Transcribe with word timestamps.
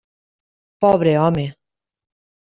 Pobre 0.85 1.13
home! 1.25 1.45